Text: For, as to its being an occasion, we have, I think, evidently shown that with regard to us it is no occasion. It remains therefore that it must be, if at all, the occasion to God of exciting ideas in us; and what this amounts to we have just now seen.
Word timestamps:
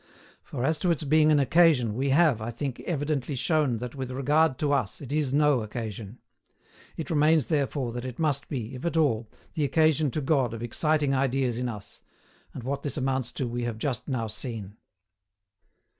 For, 0.41 0.65
as 0.65 0.79
to 0.79 0.89
its 0.89 1.03
being 1.03 1.31
an 1.31 1.39
occasion, 1.39 1.93
we 1.93 2.09
have, 2.09 2.41
I 2.41 2.49
think, 2.49 2.79
evidently 2.87 3.35
shown 3.35 3.77
that 3.77 3.93
with 3.93 4.09
regard 4.09 4.57
to 4.57 4.71
us 4.73 4.99
it 4.99 5.11
is 5.11 5.31
no 5.31 5.61
occasion. 5.61 6.17
It 6.97 7.11
remains 7.11 7.45
therefore 7.45 7.91
that 7.91 8.03
it 8.03 8.17
must 8.17 8.49
be, 8.49 8.73
if 8.73 8.83
at 8.83 8.97
all, 8.97 9.29
the 9.53 9.63
occasion 9.63 10.09
to 10.09 10.21
God 10.21 10.55
of 10.55 10.63
exciting 10.63 11.13
ideas 11.13 11.59
in 11.59 11.69
us; 11.69 12.01
and 12.51 12.63
what 12.63 12.81
this 12.81 12.97
amounts 12.97 13.31
to 13.33 13.47
we 13.47 13.63
have 13.65 13.77
just 13.77 14.07
now 14.07 14.25
seen. 14.25 14.75